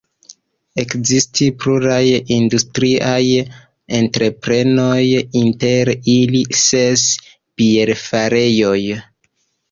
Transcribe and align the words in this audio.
Ekestis 0.83 1.27
pluraj 1.63 2.05
industriaj 2.37 3.25
entreprenoj, 3.97 5.01
inter 5.41 5.91
ili 6.15 6.41
ses 6.61 7.03
bierfarejoj. 7.61 8.79